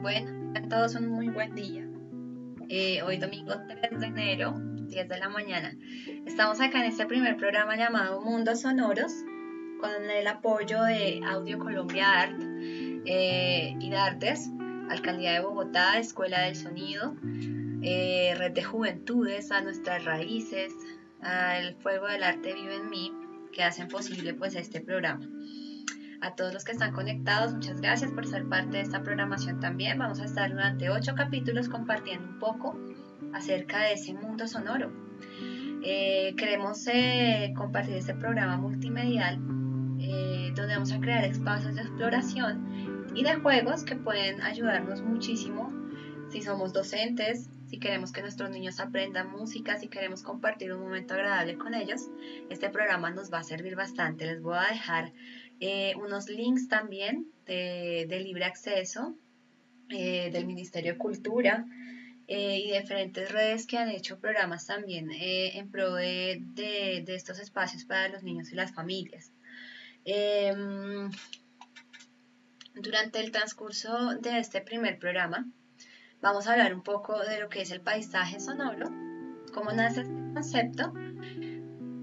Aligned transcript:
Bueno, 0.00 0.52
a 0.54 0.62
todos 0.68 0.94
un 0.94 1.08
muy 1.08 1.28
buen 1.28 1.54
día. 1.54 1.84
Eh, 2.68 3.02
hoy 3.02 3.16
domingo 3.16 3.54
3 3.66 3.98
de 4.00 4.06
enero, 4.06 4.54
10 4.88 5.08
de 5.08 5.18
la 5.18 5.28
mañana. 5.28 5.76
Estamos 6.26 6.60
acá 6.60 6.78
en 6.80 6.90
este 6.90 7.06
primer 7.06 7.36
programa 7.36 7.76
llamado 7.76 8.22
Mundos 8.22 8.62
Sonoros, 8.62 9.12
con 9.80 10.10
el 10.10 10.26
apoyo 10.26 10.82
de 10.82 11.20
Audio 11.26 11.58
Colombia 11.58 12.22
Art 12.22 12.40
eh, 13.04 13.76
y 13.78 13.92
Artes, 13.92 14.50
Alcaldía 14.88 15.32
de 15.32 15.40
Bogotá, 15.40 15.98
Escuela 15.98 16.40
del 16.40 16.56
Sonido, 16.56 17.14
eh, 17.82 18.34
Red 18.36 18.52
de 18.52 18.64
Juventudes, 18.64 19.52
a 19.52 19.60
nuestras 19.60 20.04
raíces, 20.04 20.72
al 21.20 21.74
Fuego 21.76 22.06
del 22.06 22.22
Arte 22.22 22.54
Vive 22.54 22.76
en 22.76 22.88
mí, 22.88 23.12
que 23.52 23.62
hacen 23.62 23.88
posible 23.88 24.32
pues 24.34 24.54
este 24.54 24.80
programa. 24.80 25.28
A 26.20 26.34
todos 26.34 26.52
los 26.52 26.64
que 26.64 26.72
están 26.72 26.92
conectados, 26.92 27.52
muchas 27.52 27.80
gracias 27.80 28.10
por 28.10 28.26
ser 28.26 28.48
parte 28.48 28.78
de 28.78 28.82
esta 28.82 29.02
programación 29.02 29.60
también. 29.60 29.98
Vamos 29.98 30.18
a 30.20 30.24
estar 30.24 30.50
durante 30.50 30.90
ocho 30.90 31.14
capítulos 31.14 31.68
compartiendo 31.68 32.26
un 32.26 32.38
poco 32.40 32.76
acerca 33.32 33.80
de 33.80 33.94
ese 33.94 34.14
mundo 34.14 34.46
sonoro. 34.46 34.92
Eh, 35.82 36.34
queremos 36.36 36.86
eh, 36.86 37.52
compartir 37.56 37.94
este 37.96 38.14
programa 38.14 38.56
multimedial 38.56 39.38
eh, 40.00 40.52
donde 40.54 40.74
vamos 40.74 40.92
a 40.92 41.00
crear 41.00 41.24
espacios 41.24 41.74
de 41.74 41.82
exploración 41.82 43.12
y 43.14 43.22
de 43.22 43.34
juegos 43.36 43.84
que 43.84 43.96
pueden 43.96 44.40
ayudarnos 44.42 45.02
muchísimo 45.02 45.72
si 46.30 46.42
somos 46.42 46.72
docentes, 46.72 47.48
si 47.68 47.78
queremos 47.78 48.12
que 48.12 48.22
nuestros 48.22 48.50
niños 48.50 48.80
aprendan 48.80 49.30
música, 49.30 49.78
si 49.78 49.88
queremos 49.88 50.22
compartir 50.22 50.72
un 50.72 50.80
momento 50.82 51.14
agradable 51.14 51.56
con 51.56 51.74
ellos, 51.74 52.08
este 52.50 52.70
programa 52.70 53.10
nos 53.10 53.32
va 53.32 53.38
a 53.38 53.44
servir 53.44 53.76
bastante. 53.76 54.26
Les 54.26 54.42
voy 54.42 54.56
a 54.56 54.72
dejar 54.72 55.12
eh, 55.60 55.94
unos 55.96 56.28
links 56.28 56.68
también 56.68 57.26
de, 57.46 58.06
libre 58.22 58.44
acceso 58.44 59.14
eh, 59.90 60.30
del 60.30 60.46
Ministerio 60.46 60.92
de 60.92 60.98
Cultura 60.98 61.66
eh, 62.30 62.58
y 62.58 62.70
diferentes 62.70 63.32
redes 63.32 63.66
que 63.66 63.78
han 63.78 63.88
hecho 63.88 64.20
programas 64.20 64.66
también 64.66 65.08
en 65.10 65.70
pro 65.70 65.94
de, 65.94 66.42
de, 66.52 67.02
estos 67.14 67.38
espacios 67.38 67.86
para 67.86 68.10
los 68.10 68.22
niños 68.22 68.52
y 68.52 68.54
las 68.54 68.74
familias. 68.74 69.32
Em, 70.04 71.10
durante 72.74 73.20
el 73.20 73.30
transcurso 73.30 74.14
de 74.20 74.38
este 74.38 74.60
primer 74.60 74.98
programa 74.98 75.46
vamos 76.20 76.46
a 76.46 76.52
hablar 76.52 76.74
un 76.74 76.82
poco 76.82 77.18
de 77.18 77.40
lo 77.40 77.48
que 77.48 77.62
es 77.62 77.70
el 77.70 77.80
paisaje 77.80 78.38
sonoro, 78.40 78.90
cómo 79.54 79.72
nace 79.72 80.02
este 80.02 80.14
concepto 80.34 80.92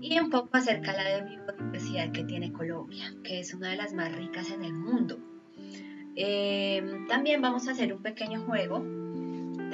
y 0.02 0.20
un 0.20 0.32
poco 0.32 0.58
acerca 0.58 0.92
de 0.92 1.04
la 1.04 1.23
biodiversidad 1.23 2.12
que 2.12 2.23
tiene 2.23 2.52
Colombia, 2.52 3.14
que 3.23 3.42
es 3.42 3.54
una 3.54 3.70
de 3.70 3.78
las 3.78 3.94
más 3.94 4.12
ricas 4.12 4.50
en 4.50 4.64
el 4.64 4.73
mundo. 4.73 5.20
Eh, 6.16 6.84
también 7.10 7.44
vamos 7.44 7.67
a 7.67 7.72
hacer 7.72 7.94
un 7.94 8.02
pequeño 8.02 8.42
juego 8.42 9.05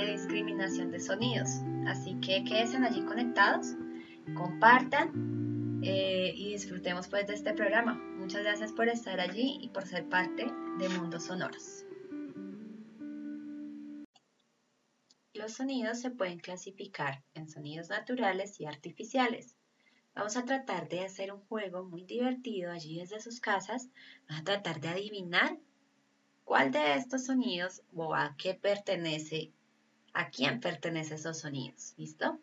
de 0.02 0.14
discriminación 0.14 0.92
de 0.92 1.00
sonidos, 1.00 1.50
así 1.88 2.16
que 2.22 2.44
quédense 2.44 2.78
allí 2.78 3.04
conectados, 3.04 3.76
compartan 4.36 5.82
eh, 5.84 6.34
y 6.36 6.54
disfrutemos 6.54 7.08
pues 7.08 7.28
de 7.28 7.34
este 7.34 7.54
programa. 7.54 7.94
Muchas 8.18 8.44
gracias 8.44 8.72
por 8.72 8.88
estar 8.88 9.20
allí 9.20 9.60
y 9.62 9.70
por 9.70 9.86
ser 9.86 10.08
parte 10.10 10.46
de 10.78 10.90
Mundos 10.90 11.26
Sonoros. 11.26 11.86
Los 15.34 15.54
sonidos 15.54 16.00
se 16.00 16.12
pueden 16.12 16.40
clasificar 16.40 17.24
en 17.34 17.50
sonidos 17.50 17.90
naturales 17.90 18.60
y 18.60 18.66
artificiales. 18.66 19.56
Vamos 20.14 20.36
a 20.36 20.46
tratar 20.46 20.90
de 20.90 21.02
hacer 21.02 21.32
un 21.32 21.40
juego 21.40 21.84
muy 21.84 22.04
divertido 22.04 22.72
allí 22.72 23.00
desde 23.00 23.22
sus 23.22 23.40
casas. 23.40 23.90
Vamos 24.28 24.42
a 24.42 24.44
tratar 24.44 24.82
de 24.82 24.90
adivinar 24.90 25.58
cuál 26.44 26.72
de 26.72 26.96
estos 26.96 27.26
sonidos 27.26 27.82
o 27.96 28.14
a 28.14 28.36
qué 28.38 28.54
pertenece, 28.54 29.54
a 30.14 30.30
quién 30.30 30.60
pertenecen 30.60 31.18
esos 31.18 31.40
sonidos. 31.40 31.94
¿Listo? 31.98 32.40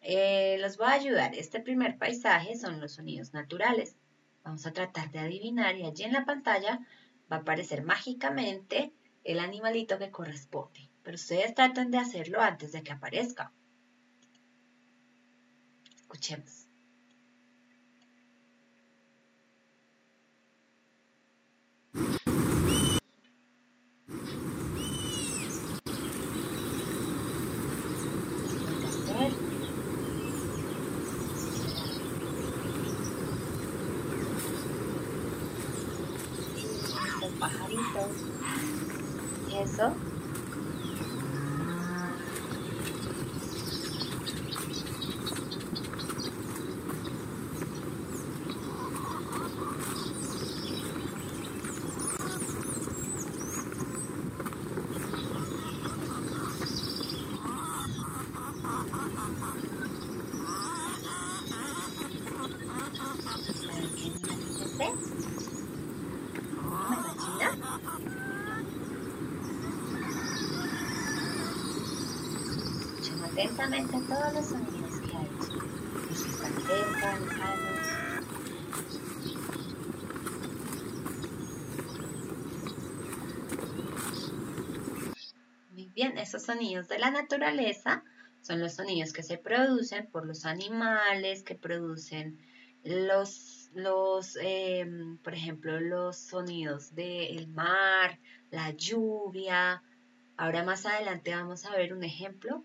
Eh, 0.00 0.56
los 0.60 0.76
voy 0.76 0.86
a 0.86 0.92
ayudar. 0.92 1.34
Este 1.34 1.60
primer 1.60 1.98
paisaje 1.98 2.56
son 2.56 2.80
los 2.80 2.92
sonidos 2.92 3.32
naturales. 3.32 3.96
Vamos 4.44 4.66
a 4.66 4.72
tratar 4.72 5.10
de 5.10 5.18
adivinar 5.18 5.76
y 5.76 5.84
allí 5.84 6.04
en 6.04 6.12
la 6.12 6.24
pantalla 6.24 6.80
va 7.30 7.36
a 7.36 7.40
aparecer 7.40 7.82
mágicamente 7.82 8.92
el 9.24 9.40
animalito 9.40 9.98
que 9.98 10.10
corresponde. 10.10 10.88
Pero 11.02 11.16
ustedes 11.16 11.54
traten 11.54 11.90
de 11.90 11.98
hacerlo 11.98 12.40
antes 12.40 12.72
de 12.72 12.82
que 12.82 12.92
aparezca. 12.92 13.52
Escuchemos. 15.96 16.65
Eso. 39.66 39.95
Todos 73.56 74.34
los 74.34 74.44
sonidos 74.44 75.00
que 75.00 75.16
lejanos. 76.74 77.86
Muy 85.72 85.86
bien, 85.94 86.18
esos 86.18 86.42
sonidos 86.42 86.88
de 86.88 86.98
la 86.98 87.10
naturaleza 87.10 88.04
son 88.42 88.60
los 88.60 88.74
sonidos 88.74 89.14
que 89.14 89.22
se 89.22 89.38
producen 89.38 90.06
por 90.08 90.26
los 90.26 90.44
animales, 90.44 91.42
que 91.42 91.54
producen 91.54 92.38
los, 92.84 93.70
los 93.74 94.36
em, 94.38 95.16
por 95.18 95.32
ejemplo, 95.32 95.80
los 95.80 96.18
sonidos 96.18 96.94
del 96.94 97.48
mar, 97.48 98.18
la 98.50 98.70
lluvia. 98.72 99.82
Ahora 100.36 100.62
más 100.62 100.84
adelante 100.84 101.34
vamos 101.34 101.64
a 101.64 101.74
ver 101.74 101.94
un 101.94 102.04
ejemplo 102.04 102.62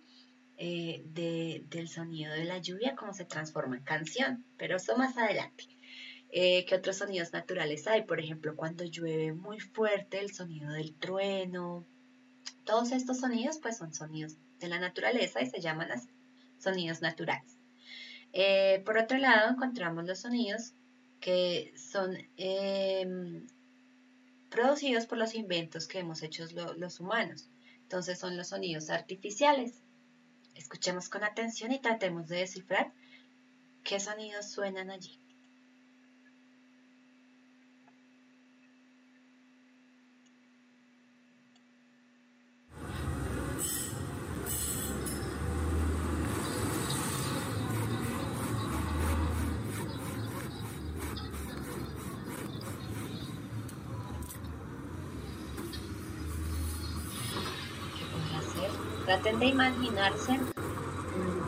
eh, 0.58 1.04
del 1.06 1.88
sonido 1.88 2.34
de 2.34 2.46
la 2.46 2.60
lluvia, 2.60 2.96
cómo 2.96 3.14
se 3.14 3.26
transforma 3.26 3.78
en 3.78 3.84
canción, 3.84 4.46
pero 4.58 4.78
eso 4.78 4.96
más 4.98 5.18
adelante. 5.18 5.66
Eh, 6.34 6.66
¿Qué 6.66 6.76
otros 6.76 6.98
sonidos 6.98 7.34
naturales 7.34 7.88
hay? 7.88 8.04
Por 8.04 8.20
ejemplo, 8.20 8.56
cuando 8.56 8.86
llueve 8.86 9.34
muy 9.34 9.60
fuerte, 9.60 10.20
el 10.20 10.34
sonido 10.34 10.72
del 10.72 10.94
trueno. 10.96 11.86
Todos 12.64 12.92
estos 12.94 13.20
sonidos 13.20 13.58
pues 13.62 13.78
son 13.78 13.94
sonidos 13.94 14.38
de 14.60 14.68
la 14.70 14.80
naturaleza 14.80 15.42
y 15.42 15.50
se 15.50 15.60
llaman 15.60 15.90
sonidos 16.58 17.02
naturales. 17.02 17.58
Eh, 18.34 18.82
por 18.86 18.98
otro 18.98 19.18
lado, 19.18 19.50
encontramos 19.50 20.06
los 20.06 20.20
sonidos 20.20 20.74
que 21.20 21.74
son 21.76 22.18
em, 22.38 23.46
producidos 24.50 25.06
por 25.06 25.18
los 25.18 25.36
inventos 25.36 25.88
que 25.88 26.00
hemos 26.00 26.24
hecho 26.24 26.46
los 26.78 27.00
humanos. 27.00 27.50
Entonces 27.84 28.20
son 28.20 28.38
los 28.38 28.50
sonidos 28.50 28.90
artificiales. 28.90 29.82
Escuchemos 30.56 31.10
con 31.10 31.24
atención 31.24 31.72
y 31.72 31.80
tratemos 31.80 32.28
de 32.28 32.38
descifrar 32.38 32.92
qué 33.84 34.00
sonidos 34.00 34.52
suenan 34.52 34.90
allí. 34.90 35.21
Traten 59.12 59.40
de 59.40 59.48
imaginarse 59.48 60.32
un 60.32 61.48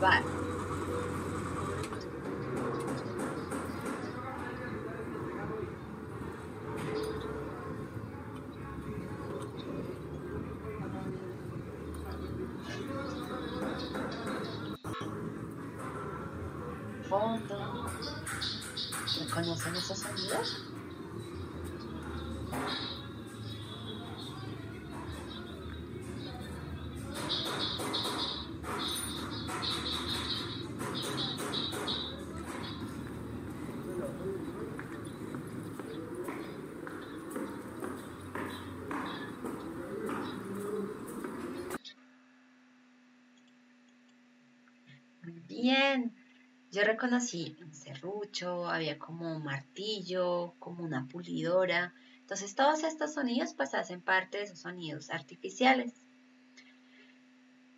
Yo 46.74 46.82
reconocí 46.82 47.56
un 47.60 47.72
serrucho, 47.72 48.66
había 48.68 48.98
como 48.98 49.36
un 49.36 49.44
martillo, 49.44 50.54
como 50.58 50.82
una 50.82 51.06
pulidora. 51.06 51.94
Entonces 52.18 52.56
todos 52.56 52.82
estos 52.82 53.14
sonidos 53.14 53.54
pues 53.54 53.74
hacen 53.74 54.00
parte 54.00 54.38
de 54.38 54.44
esos 54.44 54.58
sonidos 54.58 55.10
artificiales. 55.10 55.92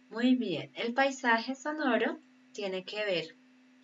Muy 0.09 0.35
bien, 0.37 0.71
el 0.77 0.95
paisaje 0.95 1.55
sonoro 1.55 2.19
tiene 2.53 2.85
que 2.85 3.05
ver 3.05 3.37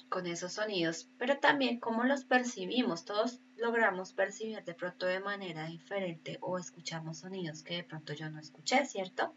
con 0.08 0.26
esos 0.26 0.54
sonidos, 0.54 1.10
pero 1.18 1.36
también 1.36 1.78
cómo 1.78 2.04
los 2.04 2.24
percibimos. 2.24 3.04
Todos 3.04 3.38
logramos 3.58 4.14
percibir 4.14 4.64
de 4.64 4.72
pronto 4.72 5.04
de 5.04 5.20
manera 5.20 5.66
diferente 5.66 6.38
o 6.40 6.56
escuchamos 6.56 7.18
sonidos 7.18 7.62
que 7.62 7.74
de 7.76 7.84
pronto 7.84 8.14
yo 8.14 8.30
no 8.30 8.40
escuché, 8.40 8.86
¿cierto? 8.86 9.34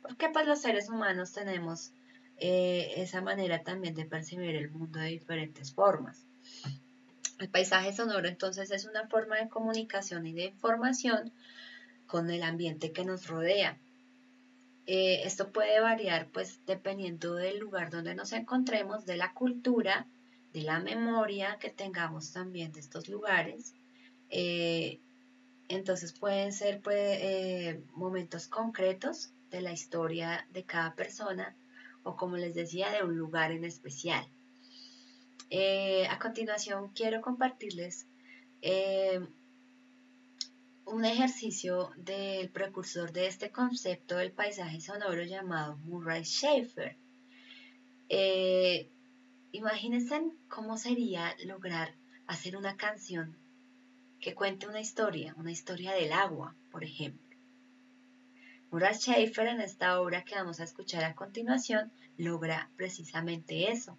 Porque 0.00 0.30
pues 0.30 0.46
los 0.46 0.62
seres 0.62 0.88
humanos 0.88 1.32
tenemos 1.32 1.92
eh, 2.40 2.94
esa 2.96 3.20
manera 3.20 3.62
también 3.62 3.94
de 3.94 4.06
percibir 4.06 4.56
el 4.56 4.70
mundo 4.70 4.98
de 4.98 5.08
diferentes 5.08 5.74
formas. 5.74 6.24
El 7.38 7.50
paisaje 7.50 7.92
sonoro 7.92 8.26
entonces 8.28 8.70
es 8.70 8.86
una 8.86 9.06
forma 9.08 9.36
de 9.36 9.48
comunicación 9.50 10.26
y 10.26 10.32
de 10.32 10.44
información 10.44 11.32
con 12.06 12.30
el 12.30 12.42
ambiente 12.42 12.92
que 12.92 13.04
nos 13.04 13.26
rodea. 13.26 13.76
Eh, 14.86 15.20
esto 15.24 15.52
puede 15.52 15.80
variar 15.80 16.28
pues 16.32 16.60
dependiendo 16.66 17.34
del 17.34 17.58
lugar 17.58 17.90
donde 17.90 18.14
nos 18.14 18.32
encontremos, 18.32 19.04
de 19.04 19.16
la 19.16 19.34
cultura, 19.34 20.06
de 20.54 20.62
la 20.62 20.80
memoria 20.80 21.58
que 21.60 21.68
tengamos 21.68 22.32
también 22.32 22.72
de 22.72 22.80
estos 22.80 23.10
lugares. 23.10 23.74
Eh, 24.30 24.98
entonces 25.68 26.14
pueden 26.14 26.54
ser 26.54 26.80
pues, 26.80 27.20
momentos 27.92 28.48
concretos 28.48 29.30
de 29.50 29.60
la 29.60 29.72
historia 29.72 30.46
de 30.52 30.64
cada 30.64 30.94
persona 30.94 31.54
o 32.02 32.16
como 32.16 32.36
les 32.36 32.54
decía, 32.54 32.90
de 32.90 33.02
un 33.02 33.16
lugar 33.16 33.52
en 33.52 33.64
especial. 33.64 34.26
Eh, 35.50 36.06
a 36.08 36.18
continuación 36.18 36.90
quiero 36.94 37.20
compartirles 37.20 38.06
eh, 38.62 39.20
un 40.84 41.04
ejercicio 41.04 41.90
del 41.96 42.50
precursor 42.50 43.12
de 43.12 43.26
este 43.26 43.50
concepto 43.50 44.16
del 44.16 44.32
paisaje 44.32 44.80
sonoro 44.80 45.22
llamado 45.22 45.76
Murray 45.78 46.24
Schaefer. 46.24 46.96
Eh, 48.08 48.88
imagínense 49.52 50.22
cómo 50.48 50.76
sería 50.76 51.36
lograr 51.44 51.94
hacer 52.26 52.56
una 52.56 52.76
canción 52.76 53.36
que 54.20 54.34
cuente 54.34 54.68
una 54.68 54.80
historia, 54.80 55.34
una 55.36 55.52
historia 55.52 55.92
del 55.92 56.12
agua, 56.12 56.54
por 56.70 56.84
ejemplo. 56.84 57.29
Murray 58.70 58.94
Schaefer 58.94 59.48
en 59.48 59.60
esta 59.60 60.00
obra 60.00 60.24
que 60.24 60.36
vamos 60.36 60.60
a 60.60 60.64
escuchar 60.64 61.04
a 61.04 61.14
continuación 61.14 61.90
logra 62.16 62.70
precisamente 62.76 63.70
eso. 63.70 63.98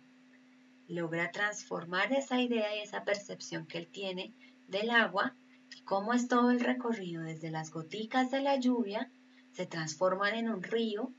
Logra 0.88 1.32
transformar 1.32 2.14
esa 2.14 2.42
idea 2.42 2.76
y 2.76 2.80
esa 2.80 3.04
percepción 3.04 3.66
que 3.66 3.80
él 3.80 3.88
tiene 3.88 4.34
del 4.68 4.90
agua 4.92 5.36
cómo 5.84 6.14
es 6.14 6.28
todo 6.28 6.52
el 6.52 6.62
recorrido 6.62 7.24
desde 7.24 7.52
las 7.52 7.72
goticas 7.72 8.32
de 8.32 8.42
la 8.42 8.58
lluvia, 8.58 9.12
se 9.52 9.66
transforman 9.66 10.36
en 10.36 10.50
un 10.50 10.64
río 10.64 11.12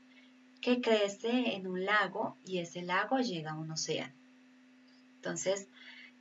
que 0.61 0.81
crece 0.81 1.55
en 1.55 1.67
un 1.67 1.85
lago 1.85 2.37
y 2.43 2.59
ese 2.59 2.81
lago 2.81 3.19
llega 3.19 3.51
a 3.51 3.59
un 3.59 3.69
océano. 3.69 4.13
Entonces, 5.17 5.67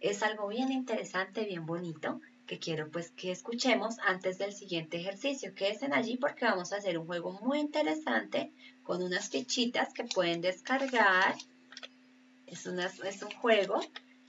es 0.00 0.22
algo 0.22 0.48
bien 0.48 0.70
interesante, 0.70 1.44
bien 1.44 1.64
bonito 1.64 2.20
que 2.52 2.58
quiero 2.58 2.90
pues 2.90 3.10
que 3.12 3.32
escuchemos 3.32 3.96
antes 4.06 4.36
del 4.36 4.52
siguiente 4.52 4.98
ejercicio. 4.98 5.54
Quédense 5.54 5.86
allí 5.90 6.18
porque 6.18 6.44
vamos 6.44 6.70
a 6.70 6.76
hacer 6.76 6.98
un 6.98 7.06
juego 7.06 7.32
muy 7.40 7.58
interesante 7.58 8.52
con 8.82 9.02
unas 9.02 9.30
fichitas 9.30 9.94
que 9.94 10.04
pueden 10.04 10.42
descargar. 10.42 11.34
Es, 12.44 12.66
un 12.66 13.30
juego 13.40 13.80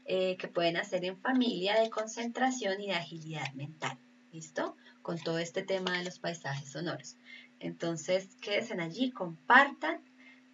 eh, 0.06 0.38
que 0.38 0.48
pueden 0.48 0.78
hacer 0.78 1.04
en 1.04 1.18
familia 1.18 1.82
de 1.82 1.90
concentración 1.90 2.80
y 2.80 2.88
de 2.88 2.94
agilidad 2.94 3.52
mental. 3.56 3.98
¿Listo? 4.32 4.78
Con 5.02 5.20
todo 5.20 5.38
este 5.40 5.62
tema 5.62 5.98
de 5.98 6.06
los 6.06 6.20
paisajes 6.20 6.72
sonoros. 6.72 7.18
Entonces, 7.60 8.38
quédense 8.40 8.74
allí, 8.76 9.12
compartan 9.12 10.00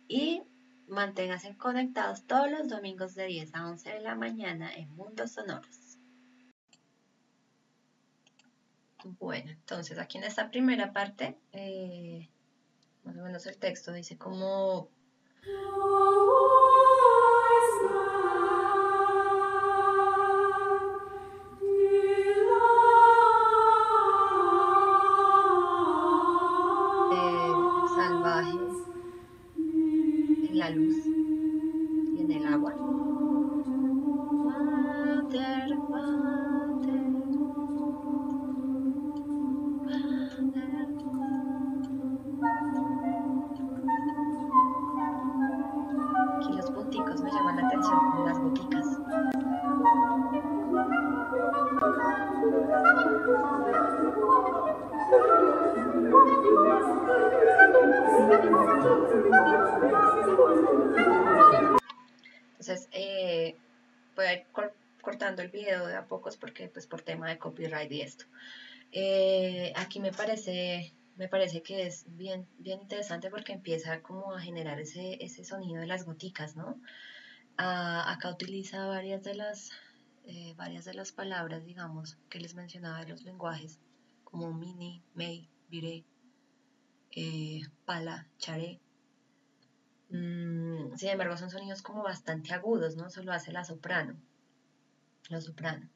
y 0.08 0.42
manténganse 0.88 1.56
conectados 1.56 2.24
todos 2.24 2.50
los 2.50 2.68
domingos 2.68 3.14
de 3.14 3.28
10 3.28 3.54
a 3.54 3.70
11 3.70 3.90
de 3.92 4.00
la 4.00 4.16
mañana 4.16 4.74
en 4.74 4.90
Mundos 4.96 5.34
Sonoros. 5.34 5.89
Bueno, 9.04 9.52
entonces 9.52 9.98
aquí 9.98 10.18
en 10.18 10.26
esta 10.26 10.50
primera 10.50 10.92
parte, 10.92 11.38
eh, 11.54 12.30
más 13.04 13.18
o 13.18 13.22
menos 13.22 13.46
el 13.46 13.58
texto 13.58 13.94
dice 13.94 14.18
como... 14.18 14.90
Eh, 27.12 27.50
en 30.50 30.58
la 30.58 30.70
luz 30.72 30.96
y 31.06 32.22
en 32.22 32.32
el 32.32 32.46
agua. 32.54 32.99
Pocos 66.10 66.36
porque 66.36 66.68
pues 66.68 66.88
por 66.88 67.02
tema 67.02 67.30
de 67.30 67.38
copyright 67.38 67.92
y 67.92 68.02
esto. 68.02 68.26
Eh, 68.92 69.72
aquí 69.78 70.02
me 70.02 70.12
parece, 70.12 70.94
me 71.16 71.30
parece 71.30 71.62
que 71.64 71.88
es 71.88 72.06
bien, 72.18 72.48
bien 72.58 72.82
interesante 72.82 73.30
porque 73.30 73.54
empieza 73.54 74.02
como 74.02 74.34
a 74.34 74.42
generar 74.42 74.80
ese, 74.82 75.18
ese 75.24 75.46
sonido 75.46 75.80
de 75.80 75.88
las 75.88 76.04
goticas, 76.06 76.58
¿no? 76.58 76.82
Ah, 77.58 78.12
acá 78.12 78.30
utiliza 78.30 78.86
varias 78.88 79.24
de 79.24 79.36
las 79.36 79.72
eh, 80.32 80.54
varias 80.56 80.86
de 80.86 80.94
las 80.94 81.12
palabras, 81.12 81.66
digamos, 81.66 82.18
que 82.30 82.40
les 82.40 82.54
mencionaba 82.54 83.00
de 83.00 83.10
los 83.10 83.24
lenguajes, 83.24 83.80
como 84.24 84.54
mini, 84.54 85.02
mei, 85.16 85.50
viré, 85.70 86.06
eh, 87.16 87.62
pala, 87.86 88.28
charé. 88.38 88.80
Mm, 90.10 90.96
sin 90.98 91.10
embargo, 91.10 91.36
son 91.36 91.50
sonidos 91.50 91.82
como 91.82 92.04
bastante 92.04 92.54
agudos, 92.54 92.96
¿no? 92.96 93.08
Eso 93.08 93.24
lo 93.24 93.34
hace 93.34 93.52
la 93.52 93.64
soprano. 93.64 94.22
La 95.30 95.42
soprano. 95.42 95.90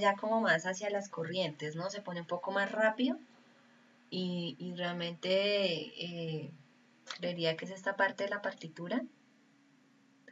Ya 0.00 0.16
como 0.16 0.40
más 0.40 0.66
hacia 0.66 0.90
las 0.90 1.08
corrientes, 1.08 1.76
¿no? 1.76 1.88
Se 1.88 2.02
pone 2.02 2.20
un 2.20 2.26
poco 2.26 2.50
más 2.50 2.70
rápido 2.70 3.16
y, 4.10 4.74
realmente 4.76 5.30
eh, 6.04 6.50
creería 7.18 7.56
que 7.56 7.64
es 7.64 7.70
esta 7.70 7.96
parte 7.96 8.24
de 8.24 8.30
la 8.30 8.42
partitura, 8.42 9.02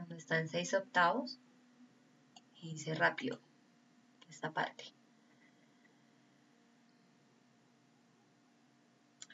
donde 0.09 0.19
están 0.19 0.49
seis 0.49 0.75
octavos, 0.75 1.39
y 2.61 2.73
dice 2.73 2.95
rápido, 2.95 3.41
esta 4.29 4.53
parte. 4.53 4.85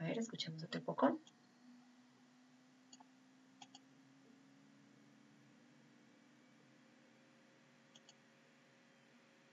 A 0.01 0.05
ver, 0.05 0.19
escuchemos 0.19 0.63
otro 0.63 0.83
poco. 0.83 1.21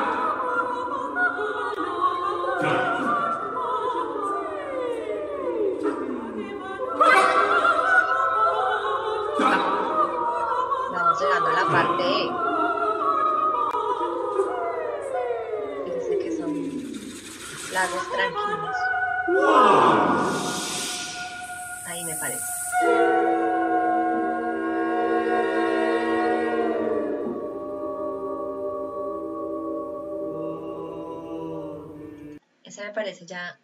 ya 33.20 33.60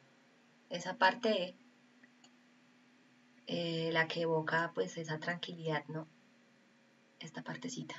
esa 0.70 0.98
parte 0.98 1.56
eh, 3.48 3.89
la 3.94 4.08
que 4.08 4.22
evoca 4.22 4.72
pues 4.75 4.98
esa 4.98 5.20
tranquilidad, 5.20 5.86
¿no? 5.88 6.08
Esta 7.20 7.42
partecita. 7.42 7.96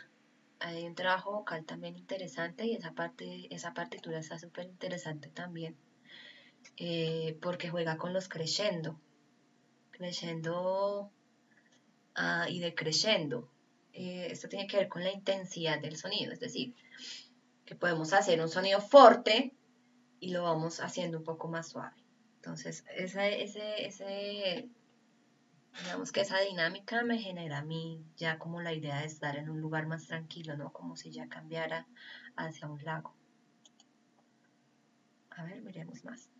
Hay 0.61 0.85
un 0.85 0.95
trabajo 0.95 1.33
vocal 1.33 1.65
también 1.65 1.97
interesante 1.97 2.67
y 2.67 2.75
esa 2.75 2.93
parte, 2.93 3.47
esa 3.51 3.73
partitura 3.73 4.19
está 4.19 4.39
súper 4.39 4.67
interesante 4.67 5.29
también. 5.29 5.77
Eh, 6.77 7.39
porque 7.41 7.71
juega 7.71 7.97
con 7.97 8.13
los 8.13 8.29
crescendo. 8.29 9.01
Crescendo 9.91 11.11
ah, 12.15 12.47
y 12.49 12.61
decreciendo. 12.61 13.49
Eh, 13.95 14.29
esto 14.31 14.49
tiene 14.49 14.67
que 14.67 14.77
ver 14.77 14.89
con 14.89 15.03
la 15.03 15.11
intensidad 15.11 15.81
del 15.81 15.97
sonido, 15.97 16.33
es 16.33 16.41
decir, 16.41 16.75
que 17.65 17.75
podemos 17.75 18.13
hacer 18.13 18.41
un 18.41 18.49
sonido 18.49 18.81
fuerte 18.81 19.55
y 20.21 20.33
lo 20.33 20.43
vamos 20.43 20.81
haciendo 20.81 21.19
un 21.19 21.25
poco 21.25 21.49
más 21.49 21.69
suave. 21.69 21.97
Entonces, 22.37 22.85
ese, 22.97 23.43
ese, 23.43 23.87
ese, 23.87 24.69
digamos 25.83 26.13
que 26.13 26.21
esa 26.21 26.41
dinámica 26.41 27.03
me 27.03 27.19
genera 27.19 27.59
a 27.59 27.65
mí 27.65 28.05
ya 28.17 28.39
como 28.39 28.61
la 28.61 28.73
idea 28.73 29.01
de 29.01 29.07
estar 29.07 29.37
en 29.37 29.51
un 29.51 29.61
lugar 29.61 29.87
más 29.87 30.07
tranquilo, 30.07 30.57
¿no? 30.57 30.73
Como 30.73 30.97
si 30.97 31.11
ya 31.11 31.29
cambiara 31.29 31.87
hacia 32.37 32.69
un 32.69 32.83
lago. 32.85 33.15
A 35.31 35.45
ver, 35.45 35.63
miremos 35.63 36.05
más. 36.05 36.31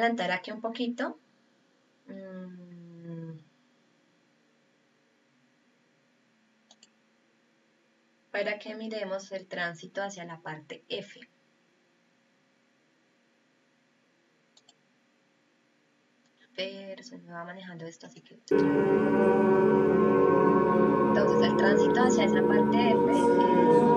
Adelantar 0.00 0.30
aquí 0.30 0.50
un 0.50 0.60
poquito. 0.60 1.18
Mm. 2.06 3.38
Para 8.30 8.58
que 8.58 8.74
miremos 8.74 9.30
el 9.32 9.46
tránsito 9.46 10.02
hacia 10.02 10.24
la 10.24 10.38
parte 10.38 10.82
F. 10.88 11.20
Pero 16.56 17.02
se 17.02 17.18
me 17.18 17.32
va 17.32 17.44
manejando 17.44 17.86
esto, 17.86 18.06
así 18.06 18.20
que... 18.20 18.38
Entonces 21.08 21.48
el 21.48 21.56
tránsito 21.56 22.02
hacia 22.02 22.24
esa 22.24 22.46
parte 22.46 22.90
F 22.90 23.10
es, 23.10 23.89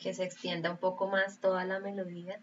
se 0.00 0.24
extienda 0.24 0.70
un 0.70 0.78
poco 0.78 1.08
más 1.08 1.40
toda 1.40 1.64
la 1.64 1.80
melodía. 1.80 2.42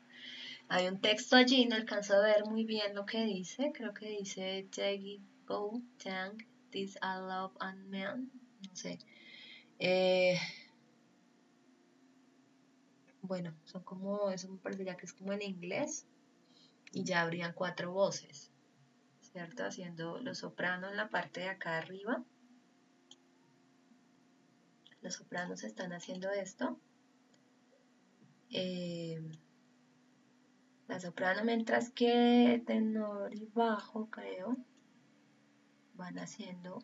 Hay 0.69 0.87
un 0.87 0.99
texto 0.99 1.35
allí, 1.35 1.65
no 1.65 1.75
alcanzo 1.75 2.15
a 2.15 2.21
ver 2.21 2.45
muy 2.45 2.65
bien 2.65 2.93
lo 2.93 3.05
que 3.05 3.25
dice, 3.25 3.71
creo 3.73 3.93
que 3.93 4.09
dice 4.09 4.67
Take 4.71 5.21
go, 5.45 5.81
tang, 6.03 6.37
this 6.71 6.97
I 6.97 7.19
love 7.19 7.53
and 7.59 7.89
man, 7.89 8.29
no 8.67 8.75
sé. 8.75 8.99
Eh, 9.79 10.37
bueno, 13.21 13.53
son 13.65 13.83
como, 13.83 14.29
eso 14.31 14.49
me 14.49 14.57
parecería 14.57 14.97
que 14.97 15.05
es 15.05 15.13
como 15.13 15.33
en 15.33 15.41
inglés 15.41 16.05
y 16.91 17.03
ya 17.03 17.21
habrían 17.21 17.53
cuatro 17.53 17.91
voces, 17.91 18.51
¿cierto? 19.21 19.65
Haciendo 19.65 20.19
los 20.19 20.39
sopranos 20.39 20.91
en 20.91 20.97
la 20.97 21.09
parte 21.09 21.41
de 21.41 21.49
acá 21.49 21.77
arriba 21.77 22.23
los 25.01 25.15
sopranos 25.15 25.63
están 25.63 25.93
haciendo 25.93 26.29
esto. 26.31 26.79
Eh, 28.49 29.21
la 30.87 30.99
soprano, 30.99 31.43
mientras 31.43 31.89
que 31.89 32.63
tenor 32.65 33.35
y 33.35 33.45
bajo, 33.53 34.09
creo, 34.09 34.57
van 35.95 36.17
haciendo 36.19 36.79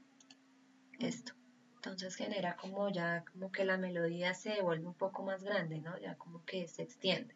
esto. 1.00 1.34
Entonces 1.76 2.16
genera 2.16 2.56
como 2.56 2.90
ya, 2.90 3.24
como 3.32 3.52
que 3.52 3.66
la 3.66 3.78
melodía 3.78 4.34
se 4.34 4.62
vuelve 4.62 4.88
un 4.88 4.94
poco 4.94 5.24
más 5.24 5.44
grande, 5.44 5.80
¿no? 5.80 5.98
Ya 6.00 6.16
como 6.16 6.44
que 6.46 6.68
se 6.68 6.84
extiende. 6.84 7.36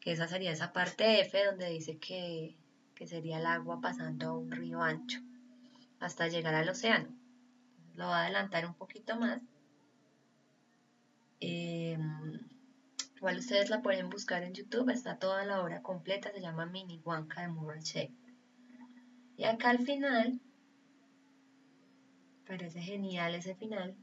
Que 0.00 0.12
esa 0.12 0.28
sería 0.28 0.52
esa 0.52 0.72
parte 0.72 1.20
F 1.20 1.44
donde 1.44 1.68
dice 1.70 1.98
que, 1.98 2.56
que 2.94 3.06
sería 3.06 3.38
el 3.38 3.46
agua 3.46 3.80
pasando 3.80 4.28
a 4.28 4.38
un 4.38 4.50
río 4.50 4.82
ancho 4.82 5.20
hasta 6.00 6.28
llegar 6.28 6.54
al 6.54 6.68
océano. 6.68 7.08
Lo 7.94 8.06
voy 8.06 8.14
a 8.14 8.24
adelantar 8.24 8.64
un 8.66 8.74
poquito 8.74 9.16
más. 9.16 9.42
Em, 11.40 12.27
igual 13.18 13.38
ustedes 13.38 13.68
la 13.68 13.82
pueden 13.82 14.10
buscar 14.10 14.44
en 14.44 14.54
YouTube, 14.54 14.90
está 14.90 15.18
toda 15.18 15.44
la 15.44 15.60
obra 15.60 15.82
completa, 15.82 16.30
se 16.32 16.40
llama 16.40 16.66
Mini 16.66 17.00
Wanka 17.04 17.42
de 17.42 17.48
Moral 17.48 17.82
Shape. 17.82 18.14
Y 19.36 19.44
acá 19.44 19.70
al 19.70 19.80
final, 19.80 20.40
parece 22.46 22.80
genial 22.80 23.34
ese 23.34 23.54
final. 23.56 23.96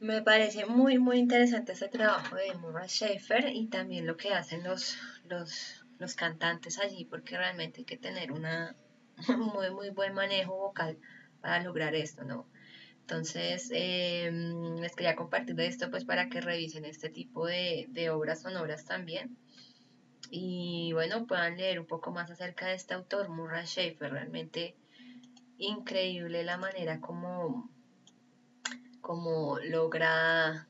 Me 0.00 0.22
parece 0.22 0.64
muy, 0.64 0.98
muy 0.98 1.18
interesante 1.18 1.72
ese 1.72 1.88
trabajo 1.88 2.36
de 2.36 2.54
Murray 2.54 2.88
Schaefer 2.88 3.50
y 3.54 3.68
también 3.68 4.06
lo 4.06 4.16
que 4.16 4.32
hacen 4.32 4.64
los, 4.64 4.96
los, 5.28 6.14
cantantes 6.14 6.78
allí, 6.78 7.04
porque 7.04 7.36
realmente 7.36 7.80
hay 7.80 7.84
que 7.84 7.98
tener 7.98 8.32
una 8.32 8.74
muy, 9.36 9.70
muy 9.70 9.90
buen 9.90 10.14
manejo 10.14 10.56
vocal 10.56 10.98
para 11.40 11.62
lograr 11.62 11.94
esto, 11.94 12.24
¿no? 12.24 12.46
Entonces, 13.00 13.70
em, 13.72 14.76
les 14.76 14.96
quería 14.96 15.16
compartir 15.16 15.60
esto 15.60 15.90
pues 15.90 16.06
para 16.06 16.28
que 16.30 16.40
revisen 16.40 16.86
este 16.86 17.10
tipo 17.10 17.46
de, 17.46 17.86
de 17.90 18.08
obras 18.08 18.42
sonoras 18.42 18.86
también. 18.86 19.36
Y 20.30 20.92
bueno, 20.94 21.26
puedan 21.26 21.58
leer 21.58 21.80
un 21.80 21.86
poco 21.86 22.12
más 22.12 22.30
acerca 22.30 22.68
de 22.68 22.74
este 22.74 22.94
autor, 22.94 23.28
Murray 23.28 23.66
Schaefer, 23.66 24.10
realmente 24.10 24.74
increíble 25.64 26.44
la 26.44 26.56
manera 26.56 27.00
como 27.00 27.70
como 29.00 29.58
logra, 29.58 30.66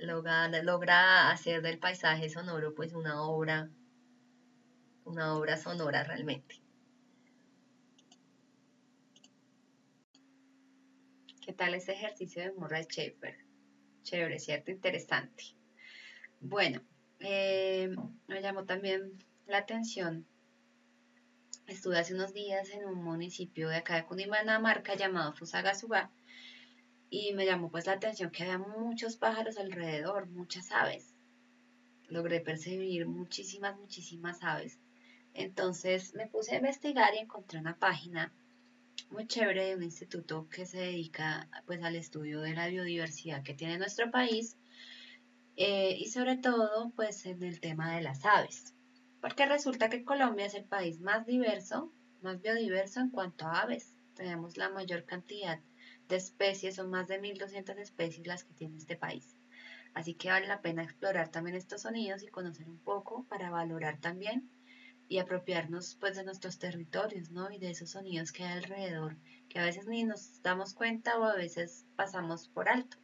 logra, 0.00 0.48
logra 0.62 1.30
hacer 1.30 1.60
del 1.60 1.78
paisaje 1.78 2.30
sonoro 2.30 2.74
pues 2.74 2.94
una 2.94 3.22
obra, 3.22 3.68
una 5.04 5.34
obra 5.34 5.58
sonora 5.58 6.02
realmente. 6.02 6.62
¿Qué 11.44 11.52
tal 11.52 11.74
ese 11.74 11.92
ejercicio 11.92 12.42
de 12.42 12.52
Murray 12.52 12.84
Schaefer? 12.84 13.36
Chévere, 14.02 14.38
¿cierto? 14.38 14.70
Interesante. 14.70 15.44
Bueno, 16.40 16.80
eh, 17.20 17.94
me 18.28 18.40
llamó 18.40 18.64
también 18.64 19.12
la 19.46 19.58
atención. 19.58 20.26
Estuve 21.66 21.98
hace 21.98 22.14
unos 22.14 22.32
días 22.32 22.70
en 22.70 22.84
un 22.84 23.02
municipio 23.02 23.68
de 23.68 23.76
acá 23.76 23.96
de 23.96 24.04
Cundinamarca 24.04 24.94
llamado 24.94 25.32
Fusagasugá 25.32 26.12
y 27.10 27.34
me 27.34 27.44
llamó 27.44 27.72
pues 27.72 27.86
la 27.86 27.94
atención 27.94 28.30
que 28.30 28.44
había 28.44 28.58
muchos 28.58 29.16
pájaros 29.16 29.58
alrededor, 29.58 30.28
muchas 30.28 30.70
aves. 30.70 31.12
Logré 32.06 32.38
percibir 32.38 33.08
muchísimas, 33.08 33.76
muchísimas 33.76 34.44
aves. 34.44 34.78
Entonces 35.34 36.14
me 36.14 36.28
puse 36.28 36.52
a 36.54 36.58
investigar 36.58 37.14
y 37.14 37.18
encontré 37.18 37.58
una 37.58 37.76
página 37.76 38.32
muy 39.10 39.26
chévere 39.26 39.66
de 39.66 39.74
un 39.74 39.82
instituto 39.82 40.48
que 40.48 40.66
se 40.66 40.78
dedica 40.78 41.48
pues 41.66 41.82
al 41.82 41.96
estudio 41.96 42.42
de 42.42 42.54
la 42.54 42.68
biodiversidad 42.68 43.42
que 43.42 43.54
tiene 43.54 43.76
nuestro 43.78 44.12
país 44.12 44.56
eh, 45.56 45.96
y 45.98 46.10
sobre 46.10 46.36
todo 46.36 46.92
pues 46.94 47.26
en 47.26 47.42
el 47.42 47.58
tema 47.58 47.96
de 47.96 48.02
las 48.02 48.24
aves. 48.24 48.75
Porque 49.20 49.46
resulta 49.46 49.88
que 49.88 50.04
Colombia 50.04 50.46
es 50.46 50.54
el 50.54 50.64
país 50.64 51.00
más 51.00 51.26
diverso, 51.26 51.92
más 52.22 52.40
biodiverso 52.40 53.00
en 53.00 53.10
cuanto 53.10 53.46
a 53.46 53.62
aves. 53.62 53.94
Tenemos 54.14 54.56
la 54.56 54.68
mayor 54.68 55.04
cantidad 55.04 55.58
de 56.08 56.16
especies, 56.16 56.76
son 56.76 56.90
más 56.90 57.08
de 57.08 57.18
1200 57.18 57.76
especies 57.78 58.26
las 58.26 58.44
que 58.44 58.54
tiene 58.54 58.76
este 58.76 58.96
país. 58.96 59.36
Así 59.94 60.14
que 60.14 60.28
vale 60.28 60.46
la 60.46 60.60
pena 60.60 60.82
explorar 60.82 61.30
también 61.30 61.56
estos 61.56 61.82
sonidos 61.82 62.22
y 62.22 62.28
conocer 62.28 62.68
un 62.68 62.78
poco 62.78 63.24
para 63.24 63.50
valorar 63.50 63.98
también 63.98 64.48
y 65.08 65.18
apropiarnos 65.18 65.96
pues 65.96 66.16
de 66.16 66.24
nuestros 66.24 66.58
territorios, 66.58 67.30
¿no? 67.30 67.50
Y 67.50 67.58
de 67.58 67.70
esos 67.70 67.90
sonidos 67.90 68.32
que 68.32 68.44
hay 68.44 68.58
alrededor, 68.58 69.16
que 69.48 69.58
a 69.58 69.64
veces 69.64 69.86
ni 69.86 70.04
nos 70.04 70.42
damos 70.42 70.74
cuenta 70.74 71.18
o 71.18 71.24
a 71.24 71.36
veces 71.36 71.86
pasamos 71.96 72.48
por 72.48 72.68
alto. 72.68 72.98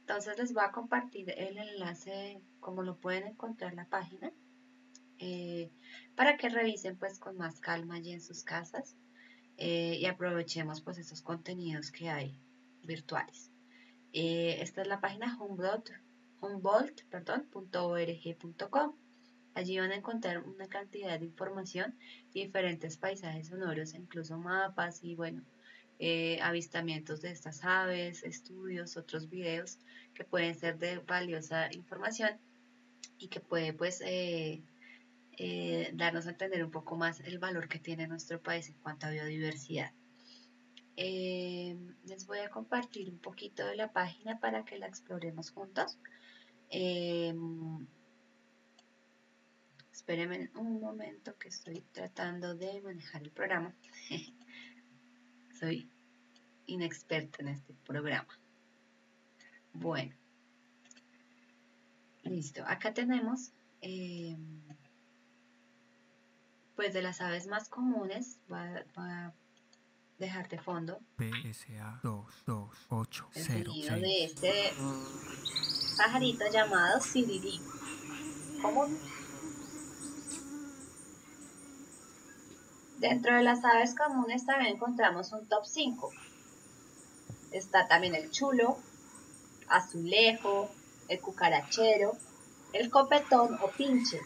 Entonces 0.00 0.38
les 0.38 0.52
voy 0.52 0.64
a 0.64 0.72
compartir 0.72 1.32
el 1.36 1.58
enlace, 1.58 2.40
como 2.60 2.82
lo 2.82 2.96
pueden 2.96 3.26
encontrar 3.26 3.70
en 3.70 3.76
la 3.76 3.84
página, 3.86 4.32
eh, 5.18 5.70
para 6.14 6.36
que 6.36 6.48
revisen 6.48 6.96
pues 6.96 7.18
con 7.18 7.36
más 7.36 7.58
calma 7.60 7.96
allí 7.96 8.12
en 8.12 8.20
sus 8.20 8.44
casas 8.44 8.94
eh, 9.56 9.98
y 10.00 10.06
aprovechemos 10.06 10.80
pues 10.80 10.98
esos 10.98 11.22
contenidos 11.22 11.90
que 11.90 12.08
hay 12.08 12.38
virtuales. 12.84 13.50
Eh, 14.12 14.58
esta 14.60 14.82
es 14.82 14.88
la 14.88 15.00
página 15.00 15.36
humboldt.org.com. 16.40 18.94
Allí 19.54 19.78
van 19.78 19.90
a 19.90 19.96
encontrar 19.96 20.44
una 20.44 20.68
cantidad 20.68 21.18
de 21.18 21.26
información 21.26 21.96
diferentes 22.32 22.96
paisajes 22.96 23.48
sonoros, 23.48 23.94
incluso 23.94 24.38
mapas 24.38 25.02
y 25.02 25.16
bueno, 25.16 25.42
avistamientos 26.42 27.22
de 27.22 27.32
estas 27.32 27.64
aves, 27.64 28.22
estudios, 28.22 28.96
otros 28.96 29.28
videos 29.28 29.80
que 30.14 30.22
pueden 30.22 30.54
ser 30.54 30.78
de 30.78 30.98
valiosa 30.98 31.68
información 31.72 32.38
y 33.18 33.26
que 33.26 33.40
puede 33.40 33.72
pues 33.72 34.00
darnos 35.94 36.26
a 36.26 36.30
entender 36.30 36.64
un 36.64 36.70
poco 36.70 36.96
más 36.96 37.20
el 37.20 37.38
valor 37.38 37.68
que 37.68 37.78
tiene 37.78 38.08
nuestro 38.08 38.42
país 38.42 38.68
en 38.68 38.74
cuanto 38.74 39.06
a 39.06 39.10
biodiversidad. 39.10 39.92
Eh, 41.00 41.76
les 42.06 42.26
voy 42.26 42.40
a 42.40 42.50
compartir 42.50 43.08
un 43.08 43.20
poquito 43.20 43.64
de 43.64 43.76
la 43.76 43.92
página 43.92 44.40
para 44.40 44.64
que 44.64 44.78
la 44.78 44.88
exploremos 44.88 45.52
juntos. 45.52 45.96
Eh, 46.70 47.32
espérenme 49.92 50.50
un 50.56 50.80
momento 50.80 51.38
que 51.38 51.50
estoy 51.50 51.84
tratando 51.92 52.56
de 52.56 52.80
manejar 52.80 53.22
el 53.22 53.30
programa. 53.30 53.72
Soy 55.60 55.88
inexperta 56.66 57.42
en 57.42 57.48
este 57.48 57.74
programa. 57.86 58.36
Bueno, 59.72 60.16
listo. 62.24 62.64
Acá 62.66 62.92
tenemos 62.92 63.52
pues 66.78 66.94
de 66.94 67.02
las 67.02 67.20
aves 67.20 67.48
más 67.48 67.68
comunes, 67.68 68.38
voy 68.46 68.60
a, 68.60 69.34
dejar 70.16 70.48
de 70.48 70.60
fondo 70.60 71.00
PSA 71.16 71.98
22806 72.04 73.50
el 73.50 73.64
sonido 73.64 73.96
de 73.96 74.24
este 74.24 74.72
pajarito 75.96 76.44
llamado 76.52 77.00
sirirí. 77.00 77.60
común. 78.62 78.96
Dentro 82.98 83.34
de 83.34 83.42
las 83.42 83.64
aves 83.64 83.96
comunes 83.96 84.46
también 84.46 84.76
encontramos 84.76 85.32
un 85.32 85.48
top 85.48 85.64
5. 85.66 86.12
Está 87.50 87.88
también 87.88 88.14
el 88.14 88.30
chulo, 88.30 88.78
azulejo, 89.68 90.70
el 91.08 91.20
cucarachero, 91.20 92.16
el 92.72 92.88
copetón 92.88 93.58
o 93.62 93.68
pinche. 93.72 94.20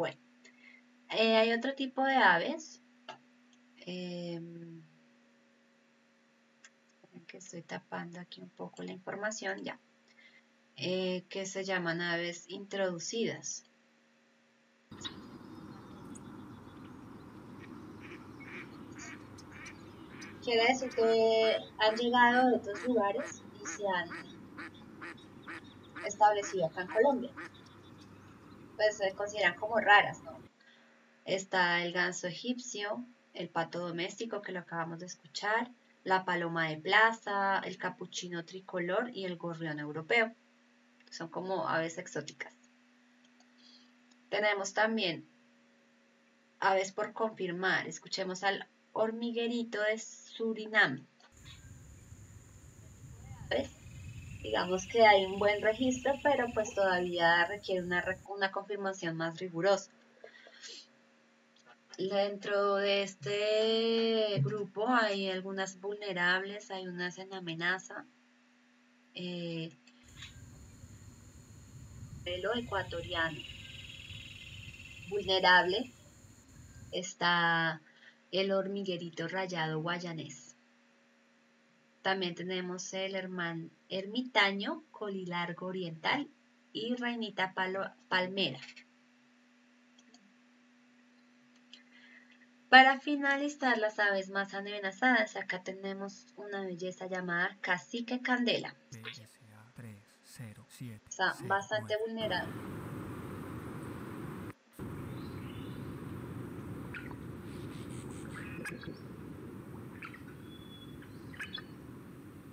Bueno, 0.00 0.18
eh, 1.20 1.36
hay 1.36 1.52
otro 1.52 1.74
tipo 1.74 2.02
de 2.04 2.14
aves. 2.14 2.80
Em, 3.86 4.82
que 7.26 7.36
estoy 7.36 7.62
tapando 7.62 8.18
aquí 8.18 8.40
un 8.40 8.48
poco 8.48 8.82
la 8.82 8.92
información 8.92 9.62
ya. 9.62 9.78
Eh, 10.76 11.24
que 11.28 11.44
se 11.46 11.62
llaman 11.62 12.00
aves 12.00 12.46
introducidas. 12.48 13.64
Quiere 20.42 20.66
decir 20.68 20.88
que 20.90 21.56
han 21.78 21.96
llegado 21.96 22.48
de 22.48 22.56
otros 22.56 22.84
lugares 22.84 23.42
y 23.62 23.66
se 23.66 23.86
han 23.86 24.08
establecido 26.06 26.66
acá 26.66 26.82
en 26.82 26.88
Colombia 26.88 27.30
pues 28.80 28.96
se 28.96 29.12
consideran 29.12 29.54
como 29.56 29.78
raras, 29.78 30.22
¿no? 30.22 30.29
Está 31.30 31.84
el 31.84 31.92
ganso 31.92 32.26
egipcio, 32.26 33.04
el 33.34 33.48
pato 33.48 33.78
doméstico 33.78 34.42
que 34.42 34.50
lo 34.50 34.58
acabamos 34.58 34.98
de 34.98 35.06
escuchar, 35.06 35.70
la 36.02 36.24
paloma 36.24 36.68
de 36.68 36.78
plaza, 36.78 37.60
el 37.60 37.78
capuchino 37.78 38.44
tricolor 38.44 39.10
y 39.14 39.26
el 39.26 39.36
gorrión 39.36 39.78
europeo. 39.78 40.34
Son 41.08 41.28
como 41.28 41.68
aves 41.68 41.98
exóticas. 41.98 42.52
Tenemos 44.28 44.74
también 44.74 45.24
aves 46.58 46.90
por 46.90 47.12
confirmar. 47.12 47.86
Escuchemos 47.86 48.42
al 48.42 48.66
hormiguerito 48.92 49.80
de 49.82 49.98
Surinam. 50.00 51.06
digamos 54.42 54.84
que 54.88 55.06
hay 55.06 55.26
un 55.26 55.38
buen 55.38 55.62
registro, 55.62 56.14
pero 56.24 56.48
pues 56.52 56.74
todavía 56.74 57.44
requiere 57.44 57.86
una, 57.86 58.04
una 58.26 58.50
confirmación 58.50 59.16
más 59.16 59.38
rigurosa. 59.38 59.92
Dentro 62.08 62.76
de 62.76 63.02
este 63.02 64.40
grupo 64.40 64.88
hay 64.88 65.28
algunas 65.28 65.78
vulnerables, 65.78 66.70
hay 66.70 66.86
unas 66.86 67.18
en 67.18 67.34
amenaza. 67.34 68.06
Eh, 69.12 69.70
pelo 72.24 72.54
ecuatoriano. 72.54 73.38
Vulnerable 75.10 75.92
está 76.90 77.82
el 78.32 78.52
hormiguerito 78.52 79.28
rayado 79.28 79.82
guayanés. 79.82 80.56
También 82.00 82.34
tenemos 82.34 82.94
el 82.94 83.14
hermano 83.14 83.68
ermitaño 83.90 84.84
colilargo 84.90 85.66
oriental 85.66 86.30
y 86.72 86.94
reinita 86.94 87.52
palmera. 88.08 88.60
Para 92.70 93.00
finalizar 93.00 93.78
las 93.78 93.98
aves 93.98 94.30
más 94.30 94.54
amenazadas, 94.54 95.34
acá 95.34 95.60
tenemos 95.60 96.28
una 96.36 96.60
belleza 96.60 97.08
llamada 97.08 97.58
cacique 97.60 98.22
candela. 98.22 98.76
Está 101.08 101.34
bastante 101.46 101.96
vulnerable. 102.06 102.52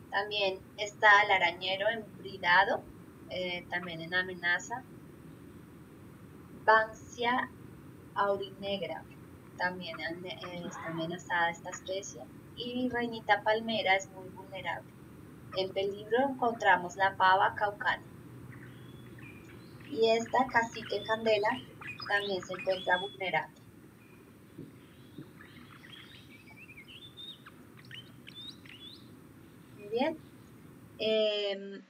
También 0.10 0.60
está 0.77 1.10
el 1.25 1.32
arañero 1.32 1.89
embridado, 1.89 2.84
eh, 3.30 3.67
también 3.69 4.01
en 4.01 4.15
amenaza. 4.15 4.82
Bancia 6.65 7.51
aurinegra, 8.15 9.03
también 9.58 10.00
está 10.00 10.88
amenazada 10.88 11.50
esta 11.52 11.70
especie. 11.70 12.22
Y 12.56 12.89
reinita 12.89 13.41
palmera 13.43 13.96
es 13.96 14.10
muy 14.12 14.30
vulnerable. 14.30 14.89
En 15.58 15.72
peligro 15.74 16.30
encontramos 16.30 16.96
la 16.96 17.15
pava 17.15 17.56
caucana. 17.56 18.04
Y 19.89 20.10
esta 20.10 20.46
cacique 20.48 21.04
candela 21.06 21.50
también 22.08 22.41
se 22.41 22.54
encuentra 22.54 22.98
vulnerable. 22.98 23.58
bien. 29.98 30.17
Em, 31.00 31.82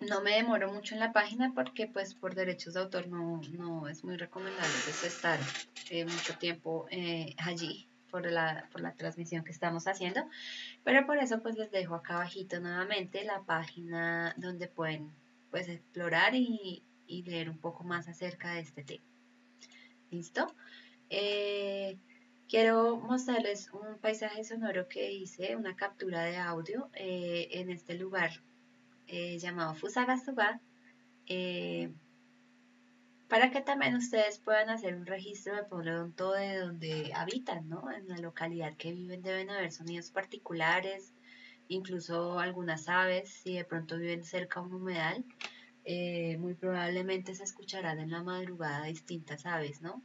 no 0.00 0.22
me 0.22 0.32
demoro 0.32 0.72
mucho 0.72 0.94
en 0.94 1.00
la 1.00 1.12
página 1.12 1.52
porque 1.54 1.86
pues 1.86 2.14
por 2.14 2.34
derechos 2.34 2.74
de 2.74 2.80
autor 2.80 3.08
no, 3.08 3.88
es 3.88 4.02
muy 4.02 4.16
recomendable 4.16 4.72
pues, 4.84 5.04
estar 5.04 5.38
eh, 5.90 6.04
mucho 6.04 6.36
tiempo 6.38 6.86
eh, 6.90 7.34
allí 7.38 7.86
por 8.10 8.28
la, 8.30 8.68
por 8.72 8.80
la 8.80 8.94
transmisión 8.94 9.44
que 9.44 9.52
estamos 9.52 9.86
haciendo. 9.86 10.22
Pero 10.84 11.06
por 11.06 11.18
eso 11.18 11.40
pues 11.42 11.56
les 11.56 11.70
dejo 11.70 11.94
acá 11.94 12.14
abajito 12.14 12.60
nuevamente 12.60 13.24
la 13.24 13.42
página 13.42 14.34
donde 14.36 14.68
pueden 14.68 15.12
pues 15.50 15.68
explorar 15.68 16.34
y, 16.34 16.82
y 17.06 17.22
leer 17.24 17.50
un 17.50 17.58
poco 17.58 17.84
más 17.84 18.08
acerca 18.08 18.54
de 18.54 18.60
este 18.60 18.82
tema. 18.82 19.04
¿Listo? 20.10 20.54
Eh, 21.10 21.98
Quiero 22.48 22.96
mostrarles 22.96 23.70
un 23.72 23.98
paisaje 23.98 24.42
sonoro 24.42 24.88
que 24.88 25.12
hice, 25.12 25.54
una 25.54 25.76
captura 25.76 26.24
de 26.24 26.36
audio 26.36 26.90
en 26.94 27.70
este 27.70 27.94
lugar 27.94 28.42
eh, 29.12 29.38
llamado 29.38 29.74
Fusagasugá, 29.74 30.60
eh, 31.26 31.92
para 33.28 33.50
que 33.50 33.60
también 33.60 33.96
ustedes 33.96 34.38
puedan 34.38 34.70
hacer 34.70 34.94
un 34.94 35.04
registro 35.04 35.56
de 35.56 35.64
pronto 35.64 36.30
de 36.32 36.58
donde 36.58 37.12
habitan, 37.14 37.68
¿no? 37.68 37.90
En 37.90 38.06
la 38.06 38.18
localidad 38.18 38.76
que 38.76 38.92
viven 38.92 39.22
deben 39.22 39.50
haber 39.50 39.72
sonidos 39.72 40.12
particulares, 40.12 41.12
incluso 41.66 42.38
algunas 42.38 42.88
aves, 42.88 43.30
si 43.30 43.56
de 43.56 43.64
pronto 43.64 43.98
viven 43.98 44.24
cerca 44.24 44.60
a 44.60 44.62
un 44.62 44.74
humedal, 44.74 45.24
muy 46.38 46.54
probablemente 46.54 47.34
se 47.34 47.42
escucharán 47.42 47.98
en 47.98 48.12
la 48.12 48.22
madrugada 48.22 48.84
distintas 48.84 49.44
aves, 49.44 49.82
¿no? 49.82 50.02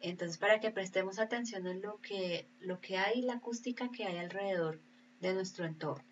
Entonces, 0.00 0.38
para 0.38 0.60
que 0.60 0.70
prestemos 0.70 1.18
atención 1.18 1.66
en 1.66 1.82
lo 1.82 2.00
que, 2.00 2.48
lo 2.60 2.80
que 2.80 2.96
hay, 2.96 3.20
la 3.20 3.34
acústica 3.34 3.90
que 3.90 4.04
hay 4.06 4.16
alrededor 4.16 4.80
de 5.20 5.34
nuestro 5.34 5.66
entorno 5.66 6.09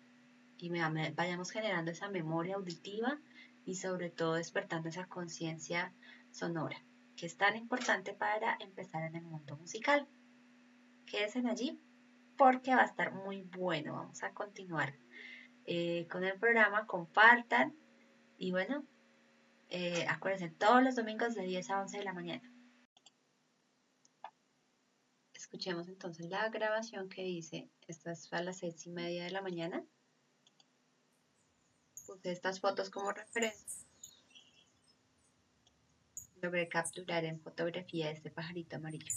y 0.59 0.69
vayamos 0.69 1.51
generando 1.51 1.91
esa 1.91 2.09
memoria 2.09 2.55
auditiva 2.55 3.19
y 3.65 3.75
sobre 3.75 4.09
todo 4.09 4.33
despertando 4.33 4.89
esa 4.89 5.07
conciencia 5.07 5.93
sonora, 6.31 6.83
que 7.15 7.25
es 7.25 7.37
tan 7.37 7.55
importante 7.55 8.13
para 8.13 8.57
empezar 8.59 9.03
en 9.03 9.15
el 9.15 9.23
mundo 9.23 9.55
musical. 9.57 10.07
Quédense 11.05 11.47
allí 11.47 11.79
porque 12.37 12.75
va 12.75 12.81
a 12.81 12.85
estar 12.85 13.13
muy 13.13 13.41
bueno. 13.41 13.93
Vamos 13.93 14.21
a 14.23 14.33
continuar 14.33 14.93
eh, 15.65 16.07
con 16.09 16.23
el 16.23 16.37
programa, 16.37 16.85
compartan 16.85 17.75
y 18.37 18.51
bueno, 18.51 18.85
eh, 19.69 20.05
acuérdense, 20.09 20.49
todos 20.49 20.83
los 20.83 20.95
domingos 20.95 21.35
de 21.35 21.43
10 21.43 21.69
a 21.69 21.81
11 21.81 21.97
de 21.99 22.03
la 22.03 22.13
mañana. 22.13 22.53
Escuchemos 25.33 25.87
entonces 25.87 26.29
la 26.29 26.49
grabación 26.49 27.09
que 27.09 27.25
hice. 27.25 27.69
Esta 27.87 28.11
es 28.11 28.31
a 28.33 28.41
las 28.41 28.57
seis 28.57 28.85
y 28.85 28.91
media 28.91 29.23
de 29.23 29.31
la 29.31 29.41
mañana. 29.41 29.83
Puse 32.09 32.31
estas 32.31 32.59
fotos 32.59 32.89
como 32.89 33.11
referencia. 33.11 33.85
Logré 36.41 36.67
capturar 36.67 37.23
en 37.23 37.39
fotografía 37.39 38.09
este 38.09 38.31
pajarito 38.31 38.77
amarillo. 38.77 39.13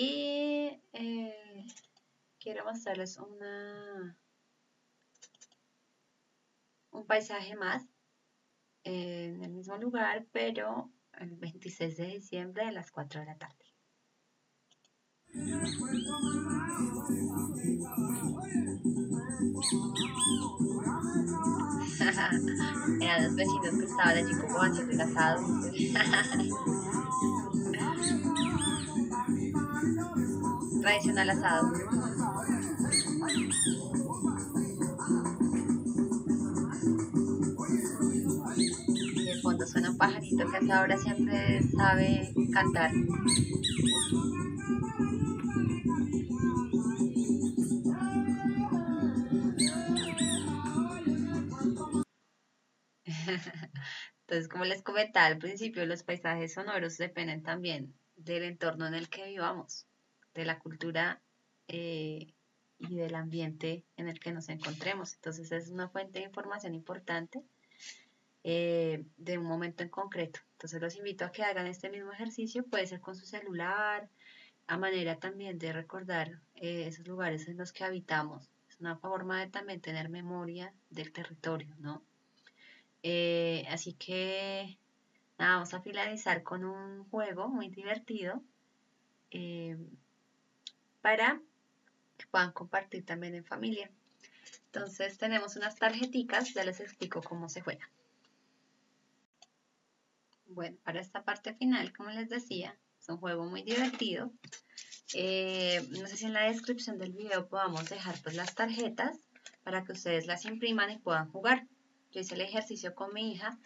Y 0.00 0.80
eh, 0.92 1.66
mostrarles 2.78 3.18
una, 3.18 4.16
un 6.92 7.04
paisaje 7.06 7.56
más 7.56 7.82
en 8.84 9.42
el 9.42 9.50
mismo 9.50 9.76
lugar, 9.78 10.28
pero 10.30 10.92
el 11.14 11.34
26 11.34 11.96
de 11.96 12.06
diciembre 12.06 12.62
a 12.62 12.70
las 12.70 12.92
4 12.92 13.18
de 13.18 13.26
la 13.26 13.36
tarde. 13.36 13.64
Eran 23.00 23.24
los 23.24 23.34
vecinos 23.34 23.74
que 23.76 23.86
estaban 23.86 24.18
allí 24.18 24.38
como 24.40 24.62
haciendo 24.62 24.92
el 24.92 25.00
asado. 25.00 25.42
tradicional 30.80 31.30
asado. 31.30 31.72
Fondo 39.58 39.72
suena 39.72 39.90
un 39.90 39.98
pajarito 39.98 40.48
que 40.48 40.56
hasta 40.56 40.78
ahora 40.78 40.96
siempre 40.96 41.60
sabe 41.76 42.32
cantar. 42.52 42.92
Entonces, 54.20 54.48
como 54.48 54.64
les 54.64 54.84
comentaba 54.84 55.26
al 55.26 55.38
principio, 55.38 55.84
los 55.86 56.04
paisajes 56.04 56.54
sonoros 56.54 56.96
dependen 56.96 57.42
también 57.42 57.92
del 58.14 58.44
entorno 58.44 58.86
en 58.86 58.94
el 58.94 59.08
que 59.08 59.26
vivamos 59.26 59.88
de 60.34 60.44
la 60.44 60.60
cultura 60.60 61.20
eh, 61.66 62.32
y 62.78 62.94
del 62.94 63.16
ambiente 63.16 63.84
en 63.96 64.06
el 64.06 64.20
que 64.20 64.30
nos 64.30 64.48
encontremos. 64.50 65.14
Entonces 65.14 65.50
es 65.50 65.68
una 65.70 65.88
fuente 65.88 66.20
de 66.20 66.26
información 66.26 66.76
importante 66.76 67.42
eh, 68.44 69.04
de 69.16 69.38
un 69.38 69.44
momento 69.44 69.82
en 69.82 69.88
concreto. 69.88 70.40
Entonces 70.52 70.80
los 70.80 70.96
invito 70.96 71.24
a 71.24 71.32
que 71.32 71.42
hagan 71.42 71.66
este 71.66 71.90
mismo 71.90 72.12
ejercicio, 72.12 72.64
puede 72.64 72.86
ser 72.86 73.00
con 73.00 73.14
su 73.14 73.26
celular, 73.26 74.08
a 74.66 74.76
manera 74.76 75.18
también 75.18 75.58
de 75.58 75.72
recordar 75.72 76.40
eh, 76.54 76.86
esos 76.86 77.06
lugares 77.06 77.48
en 77.48 77.56
los 77.56 77.72
que 77.72 77.84
habitamos, 77.84 78.50
es 78.68 78.78
una 78.80 78.96
forma 78.96 79.40
de 79.40 79.50
también 79.50 79.80
tener 79.80 80.08
memoria 80.08 80.74
del 80.90 81.12
territorio, 81.12 81.74
¿no? 81.78 82.02
Eh, 83.02 83.64
así 83.70 83.94
que 83.94 84.78
nada, 85.38 85.54
vamos 85.54 85.74
a 85.74 85.80
finalizar 85.80 86.42
con 86.42 86.64
un 86.64 87.04
juego 87.08 87.48
muy 87.48 87.68
divertido 87.68 88.42
para 91.00 91.40
que 92.16 92.26
puedan 92.26 92.52
compartir 92.52 93.04
también 93.04 93.34
en 93.34 93.44
familia. 93.44 93.90
Entonces 94.66 95.16
tenemos 95.18 95.56
unas 95.56 95.76
tarjeticas, 95.76 96.52
ya 96.52 96.64
les 96.64 96.80
explico 96.80 97.22
cómo 97.22 97.48
se 97.48 97.60
juega. 97.60 97.88
Bueno, 100.48 100.78
para 100.82 101.00
esta 101.00 101.24
parte 101.24 101.54
final, 101.54 101.92
como 101.92 102.10
les 102.10 102.30
decía, 102.30 102.74
es 102.98 103.08
un 103.08 103.18
juego 103.18 103.44
muy 103.44 103.62
divertido. 103.62 104.32
Eh, 105.14 105.86
no 105.90 106.06
sé 106.06 106.16
si 106.16 106.24
en 106.24 106.32
la 106.32 106.44
descripción 106.50 106.98
del 106.98 107.12
video 107.12 107.48
podamos 107.48 107.88
dejar 107.88 108.16
pues 108.22 108.34
las 108.34 108.54
tarjetas 108.54 109.18
para 109.62 109.84
que 109.84 109.92
ustedes 109.92 110.26
las 110.26 110.46
impriman 110.46 110.90
y 110.90 110.98
puedan 110.98 111.30
jugar. 111.30 111.66
Yo 112.12 112.20
hice 112.20 112.34
el 112.34 112.40
ejercicio 112.40 112.94
con 112.94 113.12
mi 113.12 113.32
hija. 113.32 113.58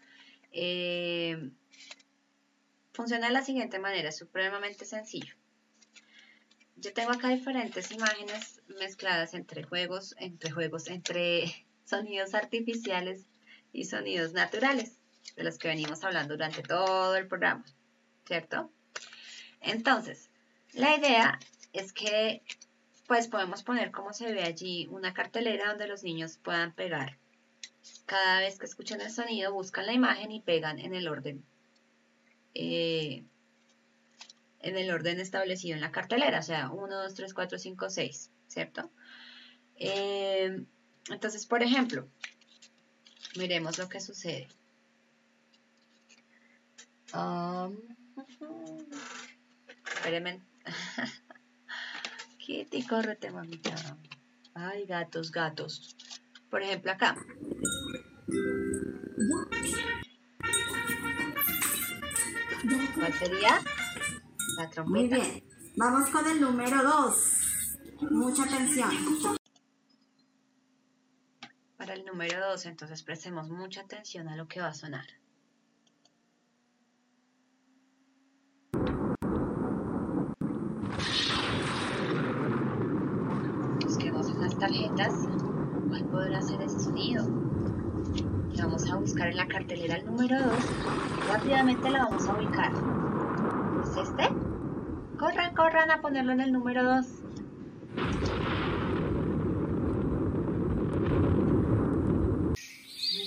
Eh, 0.50 1.50
funciona 2.92 3.28
de 3.28 3.32
la 3.32 3.42
siguiente 3.42 3.78
manera, 3.78 4.08
es 4.08 4.18
supremamente 4.18 4.84
sencillo. 4.84 5.34
Yo 6.76 6.92
tengo 6.92 7.12
acá 7.12 7.28
diferentes 7.28 7.92
imágenes 7.92 8.60
mezcladas 8.80 9.34
entre 9.34 9.62
juegos, 9.62 10.16
entre 10.18 10.50
juegos, 10.50 10.88
entre 10.88 11.44
sonidos 11.84 12.34
artificiales 12.34 13.26
y 13.72 13.84
sonidos 13.84 14.32
naturales, 14.32 14.98
de 15.36 15.44
los 15.44 15.58
que 15.58 15.68
venimos 15.68 16.04
hablando 16.04 16.34
durante 16.34 16.62
todo 16.62 17.16
el 17.16 17.26
programa, 17.26 17.64
¿cierto? 18.26 18.70
Entonces, 19.60 20.30
la 20.72 20.96
idea 20.96 21.38
es 21.72 21.92
que 21.92 22.42
pues 23.06 23.28
podemos 23.28 23.62
poner 23.62 23.90
como 23.90 24.12
se 24.12 24.32
ve 24.32 24.42
allí 24.42 24.86
una 24.90 25.12
cartelera 25.12 25.68
donde 25.68 25.86
los 25.86 26.02
niños 26.02 26.38
puedan 26.42 26.72
pegar. 26.72 27.18
Cada 28.06 28.40
vez 28.40 28.58
que 28.58 28.66
escuchan 28.66 29.00
el 29.00 29.10
sonido 29.10 29.52
buscan 29.52 29.86
la 29.86 29.92
imagen 29.92 30.30
y 30.32 30.40
pegan 30.40 30.78
en 30.78 30.94
el 30.94 31.08
orden 31.08 31.44
eh, 32.54 33.24
en 34.60 34.76
el 34.76 34.90
orden 34.90 35.18
establecido 35.20 35.74
en 35.74 35.80
la 35.80 35.90
cartelera, 35.90 36.38
o 36.38 36.42
sea, 36.42 36.70
1, 36.70 37.02
2, 37.02 37.14
3, 37.14 37.34
4, 37.34 37.58
5, 37.58 37.90
6, 37.90 38.30
¿cierto? 38.46 38.90
Eh, 39.76 40.64
entonces, 41.10 41.46
por 41.46 41.62
ejemplo, 41.62 42.08
miremos 43.36 43.78
lo 43.78 43.88
que 43.88 44.00
sucede. 44.00 44.46
Um, 47.14 47.76
espérenme. 49.86 50.42
Kitty, 52.38 52.86
córrete, 52.86 53.30
mamita. 53.30 53.74
Ay, 54.54 54.86
gatos, 54.86 55.30
gatos. 55.30 55.96
Por 56.50 56.62
ejemplo, 56.62 56.92
acá. 56.92 57.16
¿Cuál 62.94 63.12
sería? 63.14 63.60
La 64.58 64.70
trompeta. 64.70 64.84
Muy 64.84 65.08
bien. 65.08 65.44
Vamos 65.76 66.10
con 66.10 66.26
el 66.28 66.40
número 66.40 66.82
2. 66.82 67.32
Mucha 68.10 68.44
atención. 68.44 68.90
Para 71.76 71.94
el 71.94 72.04
número 72.04 72.38
2, 72.50 72.66
entonces 72.66 73.02
prestemos 73.02 73.48
mucha 73.48 73.80
atención 73.80 74.28
a 74.28 74.36
lo 74.36 74.46
que 74.46 74.60
va 74.60 74.68
a 74.68 74.74
sonar. 74.74 75.06
Busquemos 83.82 84.28
en 84.28 84.40
las 84.40 84.58
tarjetas 84.58 85.14
cuál 85.88 86.04
podrá 86.06 86.42
ser 86.42 86.60
ese 86.62 86.78
sonido. 86.78 87.24
Y 88.52 88.60
vamos 88.60 88.88
a 88.90 88.91
buscar 89.02 89.28
en 89.28 89.36
la 89.36 89.48
cartelera 89.48 89.96
el 89.96 90.06
número 90.06 90.38
2. 90.40 90.52
Rápidamente 91.28 91.90
la 91.90 92.04
vamos 92.04 92.24
a 92.28 92.34
ubicar. 92.34 92.72
¿Es 93.82 93.96
este? 94.08 94.28
Corran, 95.18 95.54
corran 95.56 95.90
a 95.90 96.00
ponerlo 96.00 96.32
en 96.32 96.40
el 96.40 96.52
número 96.52 96.84
2. 96.84 97.06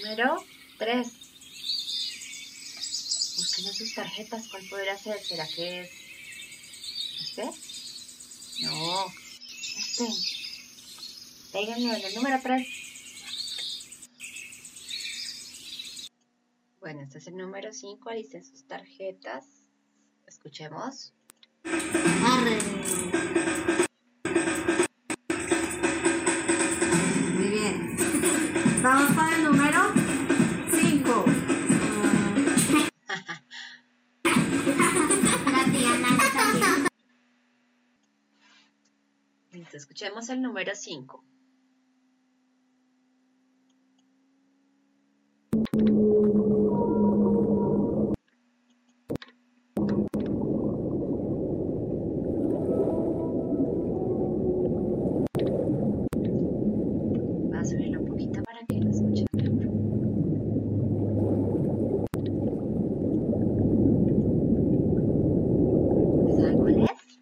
Número 0.02 0.38
3. 0.78 1.08
Busquen 3.38 3.68
en 3.68 3.74
sus 3.74 3.94
tarjetas 3.96 4.48
cuál 4.48 4.64
podría 4.70 4.98
ser. 4.98 5.20
¿Será 5.20 5.46
que 5.46 5.82
es 5.82 5.92
este? 7.22 7.52
No, 8.62 9.06
este. 9.78 10.08
Péguenlo 11.52 11.94
en 11.94 12.02
el 12.02 12.16
número 12.16 12.40
3. 12.42 12.95
Bueno, 16.86 17.02
este 17.02 17.18
es 17.18 17.26
el 17.26 17.36
número 17.36 17.74
5. 17.74 18.10
Alisten 18.12 18.46
sus 18.46 18.68
tarjetas. 18.68 19.66
Escuchemos. 20.28 21.16
Arre. 21.64 22.60
Muy 27.34 27.50
bien. 27.50 27.98
Vamos 28.84 29.12
con 29.16 29.34
el 29.34 29.44
número 29.46 29.82
5. 30.70 31.26
Listo, 39.54 39.78
escuchemos 39.78 40.30
el 40.30 40.40
número 40.40 40.76
5. 40.76 41.24
Va 57.52 57.60
a 57.60 57.66
subirlo 57.66 58.00
un 58.02 58.08
poquito 58.08 58.42
para 58.44 58.66
que 58.68 58.80
lo 58.80 58.90
escuchen 58.90 59.26
mejor. 59.34 59.66
¿Saben 66.36 66.58
cuál 66.58 66.84
es? 66.84 67.20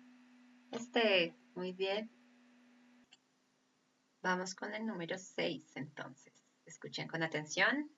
Este, 0.71 1.35
muy 1.55 1.71
bien. 1.73 2.09
Vamos 4.35 4.55
con 4.55 4.73
el 4.73 4.83
número 4.83 5.15
6 5.15 5.73
entonces. 5.75 6.33
Escuchen 6.65 7.07
con 7.07 7.21
atención. 7.21 7.91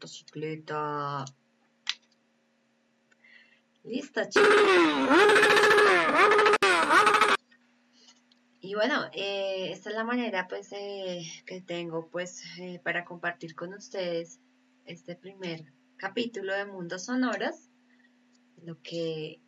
Motocicleta. 0.00 1.26
Listo, 3.84 4.22
chicos. 4.30 4.48
Y 8.62 8.74
bueno, 8.74 9.04
eh, 9.12 9.72
esta 9.72 9.90
es 9.90 9.96
la 9.96 10.04
manera 10.04 10.46
pues 10.48 10.70
que 10.70 11.62
tengo 11.66 12.08
pues 12.08 12.42
eh, 12.58 12.80
para 12.82 13.04
compartir 13.04 13.54
con 13.54 13.74
ustedes 13.74 14.38
este 14.86 15.16
primer 15.16 15.64
capítulo 15.96 16.54
de 16.54 16.64
Mundos 16.64 17.04
Sonoros. 17.04 17.68
Lo 18.62 18.80
que 18.80 19.40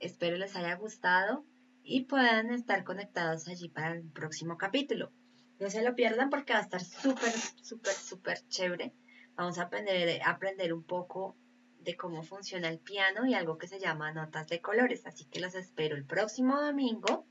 espero 0.00 0.38
les 0.38 0.56
haya 0.56 0.76
gustado 0.76 1.44
y 1.82 2.04
puedan 2.04 2.50
estar 2.52 2.84
conectados 2.84 3.48
allí 3.48 3.68
para 3.68 3.92
el 3.92 4.02
próximo 4.02 4.56
capítulo. 4.56 5.12
No 5.60 5.68
se 5.68 5.82
lo 5.82 5.94
pierdan 5.94 6.30
porque 6.30 6.54
va 6.54 6.60
a 6.60 6.62
estar 6.62 6.82
súper, 6.82 7.32
súper, 7.62 7.92
súper 7.92 8.38
chévere. 8.48 8.94
Vamos 9.36 9.58
a 9.58 9.62
aprender, 9.62 10.20
aprender 10.24 10.72
un 10.72 10.82
poco 10.82 11.36
de 11.80 11.96
cómo 11.96 12.22
funciona 12.22 12.68
el 12.68 12.78
piano 12.78 13.26
y 13.26 13.34
algo 13.34 13.58
que 13.58 13.68
se 13.68 13.78
llama 13.78 14.12
notas 14.12 14.48
de 14.48 14.60
colores. 14.60 15.06
Así 15.06 15.24
que 15.26 15.40
los 15.40 15.54
espero 15.54 15.96
el 15.96 16.04
próximo 16.04 16.60
domingo 16.60 17.26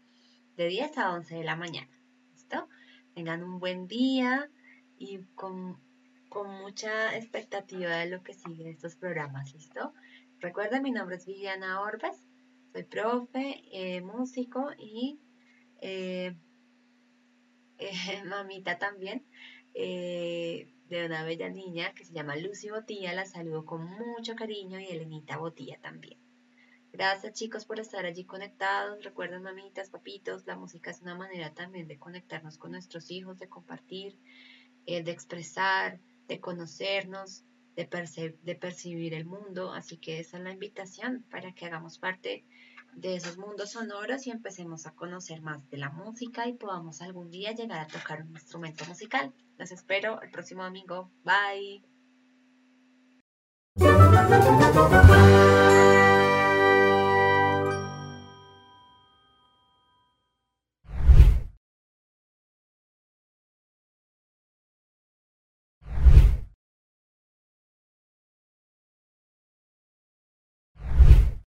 de 0.58 0.68
10 0.68 0.98
a 0.98 1.14
11 1.14 1.36
de 1.36 1.44
la 1.44 1.56
mañana. 1.56 1.90
¿Listo? 2.34 2.68
Tengan 3.16 3.44
un 3.44 3.60
buen 3.60 3.88
día, 3.88 4.50
y 5.04 5.20
con, 5.36 5.78
mucha 6.62 7.16
expectativa 7.16 7.98
de 7.98 8.10
lo 8.10 8.24
que 8.24 8.34
sigue 8.34 8.68
estos 8.68 8.96
programas, 8.96 9.54
¿listo? 9.54 9.94
Recuerden, 10.40 10.82
mi 10.82 10.90
nombre 10.90 11.18
es 11.18 11.28
Viviana 11.28 11.82
Orbes, 11.82 12.18
soy 12.72 12.84
profe, 12.84 13.62
eh, 13.72 14.02
músico 14.02 14.72
y 14.80 15.20
eh, 15.80 16.36
eh, 17.78 18.24
mamita 18.26 18.80
también 18.80 19.24
de 20.90 21.06
una 21.06 21.24
bella 21.24 21.50
niña 21.50 21.94
que 21.94 22.06
se 22.06 22.14
llama 22.14 22.36
Lucy 22.36 22.70
Botilla. 22.70 23.14
La 23.14 23.26
saludo 23.26 23.66
con 23.66 23.86
mucho 23.86 24.36
cariño 24.36 24.80
y 24.80 24.88
Elenita 24.88 25.38
Botilla 25.38 25.80
también. 25.82 26.20
Gracias 26.92 27.34
chicos 27.34 27.66
por 27.66 27.80
estar 27.80 28.06
allí 28.06 28.24
conectados. 28.24 29.04
Recuerden 29.04 29.42
mamitas, 29.42 29.90
papitos, 29.90 30.46
la 30.46 30.56
música 30.56 30.92
es 30.92 31.02
una 31.02 31.16
manera 31.16 31.54
también 31.54 31.88
de 31.88 31.98
conectarnos 31.98 32.58
con 32.58 32.72
nuestros 32.72 33.10
hijos, 33.10 33.40
de 33.40 33.50
compartir, 33.50 34.20
de 34.86 35.10
expresar, 35.10 36.00
de 36.28 36.40
conocernos, 36.40 37.44
de, 37.76 38.38
de 38.44 38.56
percibir 38.56 39.16
el 39.16 39.26
mundo. 39.26 39.74
Así 39.74 39.98
que 39.98 40.20
esa 40.20 40.38
es 40.38 40.44
la 40.44 40.52
invitación 40.52 41.26
para 41.32 41.54
que 41.54 41.66
hagamos 41.66 41.98
parte 41.98 42.46
de 42.96 43.16
esos 43.16 43.38
mundos 43.38 43.72
sonoros 43.72 44.28
y 44.28 44.32
empecemos 44.32 44.86
a 44.86 44.92
conocer 44.92 45.42
más 45.42 45.68
de 45.72 45.78
la 45.78 45.90
música 45.90 46.48
y 46.48 46.54
podamos 46.54 47.02
algún 47.02 47.32
día 47.32 47.54
llegar 47.54 47.80
a 47.80 47.88
tocar 47.88 48.22
un 48.22 48.32
instrumento 48.32 48.86
musical. 48.86 49.34
Los 49.64 49.72
espero 49.72 50.22
el 50.22 50.30
próximo 50.30 50.62
domingo. 50.62 51.10
Bye. 51.24 51.86